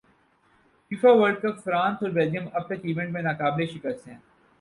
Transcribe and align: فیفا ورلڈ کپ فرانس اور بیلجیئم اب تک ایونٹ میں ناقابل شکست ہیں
فیفا 0.91 1.11
ورلڈ 1.11 1.37
کپ 1.41 1.63
فرانس 1.63 2.01
اور 2.01 2.11
بیلجیئم 2.11 2.47
اب 2.53 2.65
تک 2.67 2.85
ایونٹ 2.85 3.09
میں 3.09 3.21
ناقابل 3.21 3.65
شکست 3.65 4.07
ہیں 4.07 4.17